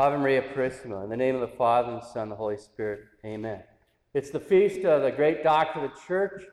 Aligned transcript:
Ave 0.00 0.16
Maria 0.16 0.42
Purissima. 0.42 1.02
In 1.02 1.10
the 1.10 1.16
name 1.16 1.34
of 1.34 1.40
the 1.40 1.56
Father, 1.56 1.90
and 1.90 2.00
the 2.00 2.06
Son, 2.06 2.22
and 2.22 2.30
the 2.30 2.36
Holy 2.36 2.56
Spirit. 2.56 3.00
Amen. 3.24 3.64
It's 4.14 4.30
the 4.30 4.38
feast 4.38 4.84
of 4.84 5.02
the 5.02 5.10
great 5.10 5.42
doctor 5.42 5.80
of 5.80 5.90
the 5.90 6.00
church, 6.06 6.44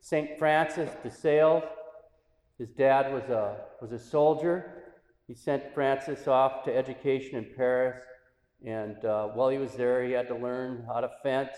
St. 0.00 0.38
Francis 0.38 0.90
de 1.02 1.10
Sales. 1.10 1.62
His 2.58 2.68
dad 2.68 3.10
was 3.10 3.22
a, 3.30 3.56
was 3.80 3.92
a 3.92 3.98
soldier. 3.98 4.82
He 5.26 5.34
sent 5.34 5.72
Francis 5.72 6.28
off 6.28 6.62
to 6.64 6.76
education 6.76 7.36
in 7.36 7.46
Paris. 7.56 8.04
And 8.66 9.02
uh, 9.02 9.28
while 9.28 9.48
he 9.48 9.56
was 9.56 9.72
there, 9.72 10.04
he 10.04 10.12
had 10.12 10.28
to 10.28 10.36
learn 10.36 10.84
how 10.86 11.00
to 11.00 11.10
fence 11.22 11.56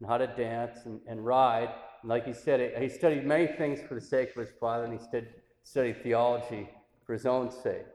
and 0.00 0.08
how 0.08 0.18
to 0.18 0.26
dance 0.26 0.86
and, 0.86 1.00
and 1.06 1.24
ride. 1.24 1.70
And 2.02 2.08
like 2.08 2.26
he 2.26 2.32
said, 2.32 2.82
he 2.82 2.88
studied 2.88 3.24
many 3.24 3.46
things 3.46 3.78
for 3.80 3.94
the 3.94 4.00
sake 4.00 4.30
of 4.30 4.44
his 4.44 4.50
father, 4.58 4.86
and 4.86 4.92
he 4.92 4.98
studied, 4.98 5.28
studied 5.62 6.02
theology 6.02 6.68
for 7.06 7.12
his 7.12 7.26
own 7.26 7.52
sake. 7.52 7.86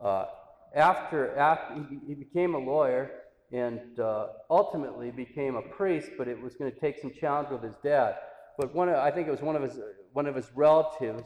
Uh, 0.00 0.26
after, 0.74 1.36
after 1.36 1.86
he, 2.06 2.14
became 2.14 2.54
a 2.54 2.58
lawyer 2.58 3.10
and 3.52 4.00
uh, 4.00 4.28
ultimately 4.50 5.10
became 5.10 5.56
a 5.56 5.62
priest, 5.62 6.10
but 6.18 6.28
it 6.28 6.40
was 6.40 6.54
going 6.56 6.70
to 6.70 6.78
take 6.80 6.98
some 6.98 7.12
challenge 7.12 7.50
with 7.50 7.62
his 7.62 7.76
dad. 7.82 8.16
But 8.58 8.74
one 8.74 8.88
of, 8.88 8.96
I 8.96 9.10
think 9.10 9.28
it 9.28 9.30
was 9.30 9.42
one 9.42 9.56
of 9.56 9.62
his, 9.62 9.78
one 10.12 10.26
of 10.26 10.34
his 10.34 10.50
relatives 10.54 11.24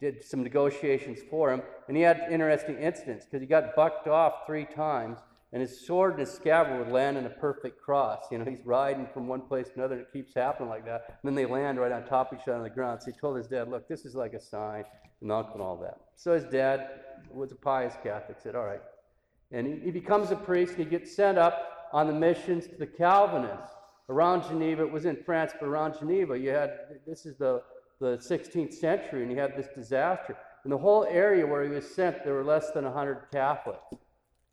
did 0.00 0.24
some 0.24 0.42
negotiations 0.42 1.18
for 1.30 1.52
him, 1.52 1.62
and 1.88 1.96
he 1.96 2.02
had 2.02 2.26
interesting 2.30 2.78
incidents 2.78 3.24
because 3.24 3.40
he 3.40 3.46
got 3.46 3.74
bucked 3.74 4.06
off 4.06 4.46
three 4.46 4.64
times, 4.64 5.18
and 5.52 5.62
his 5.62 5.86
sword 5.86 6.12
and 6.12 6.20
his 6.20 6.32
scabbard 6.32 6.78
would 6.78 6.92
land 6.92 7.16
in 7.16 7.26
a 7.26 7.30
perfect 7.30 7.80
cross. 7.80 8.24
You 8.30 8.38
know, 8.38 8.44
he's 8.44 8.64
riding 8.64 9.06
from 9.12 9.26
one 9.26 9.40
place 9.42 9.68
to 9.68 9.74
another, 9.76 9.94
and 9.94 10.02
it 10.02 10.12
keeps 10.12 10.34
happening 10.34 10.68
like 10.68 10.84
that. 10.84 11.04
And 11.08 11.16
then 11.24 11.34
they 11.34 11.46
land 11.46 11.78
right 11.78 11.92
on 11.92 12.04
top 12.04 12.32
of 12.32 12.38
each 12.38 12.48
other 12.48 12.58
on 12.58 12.62
the 12.62 12.70
ground. 12.70 13.02
So 13.02 13.10
he 13.10 13.18
told 13.18 13.36
his 13.36 13.46
dad, 13.46 13.68
"Look, 13.68 13.88
this 13.88 14.04
is 14.04 14.14
like 14.14 14.34
a 14.34 14.40
sign," 14.40 14.84
and 15.20 15.32
uncle 15.32 15.54
and 15.54 15.62
all 15.62 15.76
that. 15.78 15.98
So 16.16 16.34
his 16.34 16.44
dad 16.44 16.88
was 17.30 17.52
a 17.52 17.56
pious 17.56 17.94
Catholic. 18.02 18.38
Said, 18.40 18.54
"All 18.54 18.66
right," 18.66 18.82
and 19.50 19.66
he, 19.66 19.80
he 19.84 19.90
becomes 19.90 20.30
a 20.30 20.36
priest, 20.36 20.74
and 20.74 20.84
he 20.84 20.90
gets 20.90 21.14
sent 21.14 21.38
up 21.38 21.88
on 21.92 22.06
the 22.06 22.12
missions 22.12 22.66
to 22.66 22.76
the 22.76 22.86
Calvinists 22.86 23.74
around 24.10 24.42
Geneva. 24.42 24.82
It 24.82 24.92
was 24.92 25.06
in 25.06 25.16
France, 25.24 25.52
but 25.58 25.66
around 25.66 25.98
Geneva, 25.98 26.38
you 26.38 26.50
had 26.50 26.78
this 27.06 27.24
is 27.24 27.36
the 27.36 27.62
the 28.00 28.16
16th 28.18 28.74
century, 28.74 29.22
and 29.22 29.30
he 29.30 29.36
had 29.36 29.56
this 29.56 29.68
disaster. 29.74 30.36
In 30.64 30.70
the 30.70 30.78
whole 30.78 31.04
area 31.04 31.46
where 31.46 31.64
he 31.64 31.70
was 31.70 31.88
sent, 31.94 32.24
there 32.24 32.34
were 32.34 32.44
less 32.44 32.70
than 32.72 32.84
100 32.84 33.26
Catholics. 33.32 33.82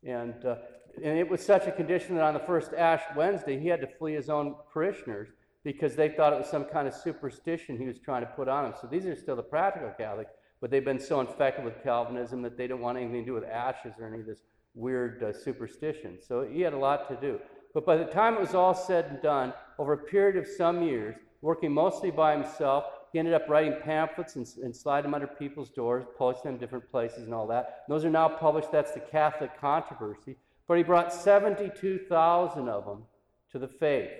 And, 0.04 0.44
uh, 0.44 0.56
and 1.02 1.18
it 1.18 1.28
was 1.28 1.44
such 1.44 1.66
a 1.66 1.72
condition 1.72 2.14
that 2.16 2.24
on 2.24 2.34
the 2.34 2.40
first 2.40 2.72
Ash 2.72 3.02
Wednesday, 3.16 3.58
he 3.58 3.68
had 3.68 3.80
to 3.80 3.86
flee 3.86 4.14
his 4.14 4.30
own 4.30 4.54
parishioners 4.72 5.28
because 5.64 5.96
they 5.96 6.08
thought 6.08 6.32
it 6.32 6.38
was 6.38 6.48
some 6.48 6.64
kind 6.64 6.86
of 6.86 6.94
superstition 6.94 7.76
he 7.76 7.86
was 7.86 7.98
trying 7.98 8.22
to 8.22 8.28
put 8.28 8.48
on 8.48 8.64
them. 8.64 8.74
So 8.80 8.86
these 8.86 9.04
are 9.06 9.16
still 9.16 9.36
the 9.36 9.42
practical 9.42 9.90
Catholics, 9.98 10.30
but 10.60 10.70
they've 10.70 10.84
been 10.84 11.00
so 11.00 11.20
infected 11.20 11.64
with 11.64 11.82
Calvinism 11.82 12.40
that 12.42 12.56
they 12.56 12.66
don't 12.66 12.80
want 12.80 12.98
anything 12.98 13.22
to 13.22 13.26
do 13.26 13.34
with 13.34 13.44
ashes 13.44 13.94
or 13.98 14.06
any 14.06 14.20
of 14.20 14.26
this 14.26 14.42
weird 14.74 15.22
uh, 15.22 15.32
superstition. 15.32 16.18
So 16.20 16.42
he 16.42 16.60
had 16.60 16.72
a 16.72 16.78
lot 16.78 17.08
to 17.08 17.16
do. 17.16 17.40
But 17.74 17.84
by 17.84 17.96
the 17.96 18.04
time 18.04 18.34
it 18.34 18.40
was 18.40 18.54
all 18.54 18.74
said 18.74 19.06
and 19.06 19.22
done, 19.22 19.52
over 19.78 19.92
a 19.92 19.98
period 19.98 20.36
of 20.36 20.46
some 20.46 20.82
years, 20.82 21.16
working 21.42 21.72
mostly 21.72 22.10
by 22.10 22.32
himself, 22.32 22.84
he 23.12 23.18
ended 23.18 23.34
up 23.34 23.48
writing 23.48 23.74
pamphlets 23.82 24.36
and, 24.36 24.46
and 24.62 24.74
sliding 24.74 25.10
them 25.10 25.14
under 25.14 25.26
people's 25.26 25.70
doors, 25.70 26.04
posting 26.16 26.44
them 26.44 26.54
in 26.54 26.60
different 26.60 26.90
places 26.90 27.24
and 27.24 27.34
all 27.34 27.46
that. 27.48 27.84
And 27.86 27.94
those 27.94 28.04
are 28.04 28.10
now 28.10 28.28
published. 28.28 28.70
That's 28.70 28.92
the 28.92 29.00
Catholic 29.00 29.60
controversy. 29.60 30.36
But 30.68 30.78
he 30.78 30.82
brought 30.82 31.12
72,000 31.12 32.68
of 32.68 32.84
them 32.84 33.04
to 33.52 33.58
the 33.58 33.68
faith. 33.68 34.10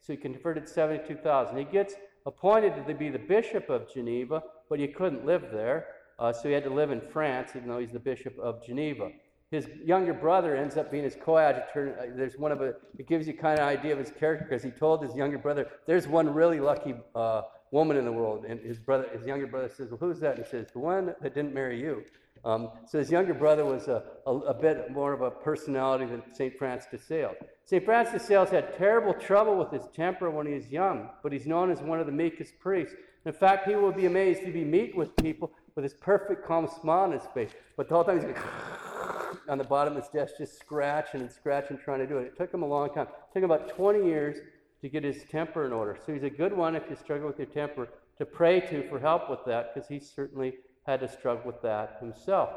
So 0.00 0.12
he 0.12 0.16
converted 0.16 0.68
72,000. 0.68 1.56
He 1.56 1.64
gets 1.64 1.94
appointed 2.24 2.86
to 2.86 2.94
be 2.94 3.08
the 3.08 3.18
bishop 3.18 3.68
of 3.68 3.92
Geneva, 3.92 4.42
but 4.68 4.78
he 4.78 4.88
couldn't 4.88 5.26
live 5.26 5.46
there. 5.52 5.86
Uh, 6.18 6.32
so 6.32 6.48
he 6.48 6.54
had 6.54 6.64
to 6.64 6.70
live 6.70 6.90
in 6.90 7.00
France, 7.00 7.50
even 7.56 7.68
though 7.68 7.78
he's 7.78 7.92
the 7.92 7.98
bishop 7.98 8.38
of 8.38 8.64
Geneva. 8.64 9.10
His 9.50 9.66
younger 9.82 10.12
brother 10.12 10.54
ends 10.54 10.76
up 10.76 10.90
being 10.90 11.04
his 11.04 11.16
coadjutor. 11.16 11.98
Uh, 11.98 12.16
there's 12.16 12.36
one 12.36 12.52
of 12.52 12.60
a, 12.60 12.74
it 12.98 13.08
gives 13.08 13.26
you 13.26 13.34
kind 13.34 13.58
of 13.58 13.66
idea 13.66 13.92
of 13.92 13.98
his 13.98 14.10
character 14.10 14.46
because 14.48 14.62
he 14.62 14.70
told 14.70 15.02
his 15.02 15.14
younger 15.14 15.38
brother, 15.38 15.68
there's 15.86 16.06
one 16.06 16.28
really 16.32 16.60
lucky 16.60 16.94
uh, 17.14 17.42
woman 17.70 17.96
in 17.96 18.04
the 18.04 18.12
world. 18.12 18.44
And 18.46 18.60
his 18.60 18.78
brother, 18.78 19.08
his 19.16 19.26
younger 19.26 19.46
brother 19.46 19.70
says, 19.74 19.90
Well, 19.90 19.98
who's 19.98 20.20
that? 20.20 20.36
And 20.36 20.44
he 20.44 20.50
says, 20.50 20.66
The 20.72 20.80
one 20.80 21.14
that 21.22 21.34
didn't 21.34 21.54
marry 21.54 21.80
you. 21.80 22.04
Um, 22.48 22.70
so 22.86 22.98
his 22.98 23.10
younger 23.10 23.34
brother 23.34 23.66
was 23.66 23.88
a, 23.88 24.02
a, 24.26 24.30
a, 24.30 24.54
bit 24.54 24.90
more 24.90 25.12
of 25.12 25.20
a 25.20 25.30
personality 25.30 26.06
than 26.06 26.22
St. 26.32 26.56
Francis 26.56 26.88
de 26.90 26.96
Sales. 26.96 27.36
St. 27.66 27.84
Francis 27.84 28.22
de 28.22 28.26
Sales 28.26 28.48
had 28.48 28.74
terrible 28.74 29.12
trouble 29.12 29.58
with 29.58 29.70
his 29.70 29.86
temper 29.94 30.30
when 30.30 30.46
he 30.46 30.54
was 30.54 30.66
young, 30.68 31.10
but 31.22 31.30
he's 31.30 31.46
known 31.46 31.70
as 31.70 31.82
one 31.82 32.00
of 32.00 32.06
the 32.06 32.12
meekest 32.12 32.58
priests. 32.58 32.94
In 33.26 33.34
fact, 33.34 33.66
people 33.66 33.82
would 33.82 33.96
be 33.96 34.06
amazed 34.06 34.40
if 34.44 34.54
he 34.54 34.64
meet 34.64 34.96
with 34.96 35.14
people 35.16 35.52
with 35.74 35.82
his 35.82 35.92
perfect 35.92 36.46
calm 36.46 36.66
smile 36.80 37.00
on 37.00 37.12
his 37.12 37.24
face. 37.34 37.50
But 37.76 37.90
the 37.90 37.96
whole 37.96 38.04
time 38.04 38.16
he's 38.16 38.24
on 39.50 39.58
the 39.58 39.64
bottom 39.64 39.94
of 39.94 40.02
his 40.02 40.10
desk, 40.10 40.38
just 40.38 40.58
scratching 40.58 41.20
and 41.20 41.30
scratching, 41.30 41.76
trying 41.76 41.98
to 41.98 42.06
do 42.06 42.16
it. 42.16 42.28
It 42.28 42.38
took 42.38 42.54
him 42.54 42.62
a 42.62 42.66
long 42.66 42.88
time. 42.94 43.08
It 43.08 43.34
took 43.34 43.42
him 43.42 43.50
about 43.50 43.68
20 43.68 44.06
years 44.06 44.38
to 44.80 44.88
get 44.88 45.04
his 45.04 45.22
temper 45.24 45.66
in 45.66 45.72
order. 45.74 45.98
So 46.06 46.14
he's 46.14 46.22
a 46.22 46.30
good 46.30 46.54
one 46.54 46.74
if 46.76 46.84
you 46.88 46.96
struggle 46.96 47.26
with 47.26 47.36
your 47.36 47.48
temper 47.48 47.90
to 48.16 48.24
pray 48.24 48.60
to 48.60 48.88
for 48.88 48.98
help 48.98 49.28
with 49.28 49.44
that, 49.44 49.74
because 49.74 49.86
he 49.86 50.00
certainly 50.00 50.54
had 50.88 51.00
to 51.00 51.08
struggle 51.08 51.42
with 51.44 51.60
that 51.60 51.98
himself. 52.00 52.48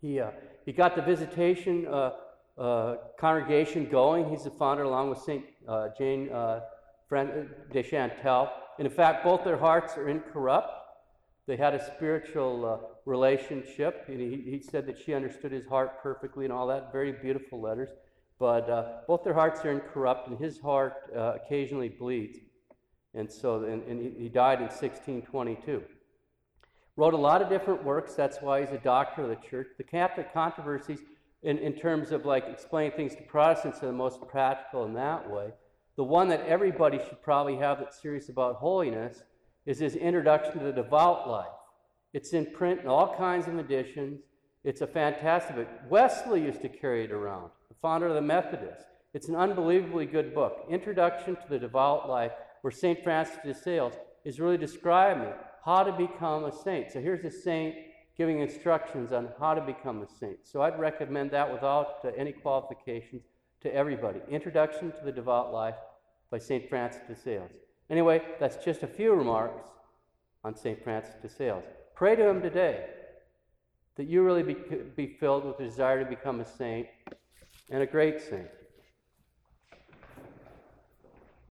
He, 0.00 0.20
uh, 0.20 0.30
he 0.64 0.72
got 0.72 0.94
the 0.94 1.02
visitation 1.02 1.84
uh, 1.88 2.12
uh, 2.56 2.96
congregation 3.18 3.88
going. 3.90 4.30
He's 4.30 4.44
the 4.44 4.50
founder, 4.50 4.84
along 4.84 5.10
with 5.10 5.18
St. 5.18 5.44
Uh, 5.66 5.88
Jane 5.98 6.30
uh, 6.30 6.60
de. 7.10 7.84
And 7.92 8.86
in 8.86 8.90
fact, 8.90 9.24
both 9.24 9.42
their 9.42 9.56
hearts 9.56 9.96
are 9.96 10.08
incorrupt. 10.08 10.70
They 11.48 11.56
had 11.56 11.74
a 11.74 11.84
spiritual 11.84 12.64
uh, 12.64 12.86
relationship. 13.04 14.04
And 14.06 14.20
he, 14.20 14.48
he 14.48 14.60
said 14.60 14.86
that 14.86 14.96
she 14.96 15.12
understood 15.12 15.50
his 15.50 15.66
heart 15.66 16.00
perfectly 16.00 16.44
and 16.44 16.52
all 16.52 16.68
that. 16.68 16.92
Very 16.92 17.12
beautiful 17.12 17.60
letters. 17.60 17.88
But 18.38 18.70
uh, 18.70 18.98
both 19.08 19.24
their 19.24 19.34
hearts 19.34 19.64
are 19.64 19.72
incorrupt, 19.72 20.28
and 20.28 20.38
his 20.38 20.60
heart 20.60 20.94
uh, 21.16 21.32
occasionally 21.34 21.88
bleeds. 21.88 22.38
And 23.14 23.32
so, 23.32 23.64
and, 23.64 23.82
and 23.84 24.14
he 24.20 24.28
died 24.28 24.58
in 24.58 24.66
1622. 24.66 25.82
Wrote 26.96 27.14
a 27.14 27.18
lot 27.18 27.42
of 27.42 27.48
different 27.50 27.84
works. 27.84 28.14
That's 28.14 28.38
why 28.40 28.60
he's 28.60 28.72
a 28.72 28.78
doctor 28.78 29.22
of 29.22 29.28
the 29.28 29.48
church. 29.48 29.68
The 29.76 29.84
Catholic 29.84 30.32
controversies, 30.32 31.00
in, 31.42 31.58
in 31.58 31.74
terms 31.74 32.10
of 32.10 32.24
like 32.24 32.44
explaining 32.48 32.92
things 32.92 33.14
to 33.16 33.22
Protestants, 33.22 33.82
are 33.82 33.86
the 33.86 33.92
most 33.92 34.20
practical 34.26 34.86
in 34.86 34.94
that 34.94 35.30
way. 35.30 35.50
The 35.96 36.04
one 36.04 36.28
that 36.28 36.46
everybody 36.46 36.98
should 36.98 37.22
probably 37.22 37.56
have 37.56 37.78
that's 37.78 38.00
serious 38.00 38.28
about 38.28 38.56
holiness 38.56 39.22
is 39.66 39.78
his 39.78 39.96
introduction 39.96 40.58
to 40.58 40.64
the 40.64 40.72
devout 40.72 41.28
life. 41.28 41.46
It's 42.14 42.32
in 42.32 42.46
print 42.46 42.80
in 42.80 42.86
all 42.86 43.14
kinds 43.16 43.46
of 43.46 43.58
editions. 43.58 44.20
It's 44.64 44.80
a 44.80 44.86
fantastic 44.86 45.56
book. 45.56 45.68
Wesley 45.90 46.42
used 46.42 46.62
to 46.62 46.68
carry 46.68 47.04
it 47.04 47.12
around 47.12 47.50
the 47.68 47.74
founder 47.82 48.06
of 48.06 48.14
the 48.14 48.22
Methodists. 48.22 48.84
It's 49.12 49.28
an 49.28 49.36
unbelievably 49.36 50.06
good 50.06 50.34
book, 50.34 50.66
Introduction 50.70 51.36
to 51.36 51.48
the 51.48 51.58
Devout 51.58 52.08
Life, 52.08 52.32
where 52.62 52.70
St. 52.70 53.02
Francis 53.02 53.36
de 53.44 53.54
Sales 53.54 53.94
is 54.26 54.40
really 54.40 54.58
describing 54.58 55.32
how 55.64 55.84
to 55.84 55.92
become 55.92 56.44
a 56.44 56.52
saint. 56.52 56.90
So 56.90 57.00
here's 57.00 57.24
a 57.24 57.30
saint 57.30 57.76
giving 58.18 58.40
instructions 58.40 59.12
on 59.12 59.28
how 59.38 59.54
to 59.54 59.60
become 59.60 60.02
a 60.02 60.06
saint. 60.18 60.38
So 60.42 60.62
I'd 60.62 60.78
recommend 60.80 61.30
that 61.30 61.50
without 61.50 62.00
uh, 62.04 62.10
any 62.16 62.32
qualifications 62.32 63.22
to 63.60 63.72
everybody. 63.72 64.20
Introduction 64.28 64.90
to 64.90 65.04
the 65.04 65.12
Devout 65.12 65.52
Life 65.52 65.76
by 66.30 66.38
St. 66.38 66.68
Francis 66.68 67.02
de 67.06 67.14
Sales. 67.14 67.52
Anyway, 67.88 68.20
that's 68.40 68.56
just 68.64 68.82
a 68.82 68.86
few 68.88 69.14
remarks 69.14 69.68
on 70.42 70.56
St. 70.56 70.82
Francis 70.82 71.14
de 71.22 71.28
Sales. 71.28 71.62
Pray 71.94 72.16
to 72.16 72.28
him 72.28 72.42
today 72.42 72.86
that 73.96 74.08
you 74.08 74.24
really 74.24 74.42
be, 74.42 74.56
be 74.96 75.06
filled 75.06 75.44
with 75.44 75.56
the 75.56 75.64
desire 75.64 76.02
to 76.02 76.10
become 76.10 76.40
a 76.40 76.44
saint 76.44 76.88
and 77.70 77.80
a 77.80 77.86
great 77.86 78.20
saint. 78.20 78.48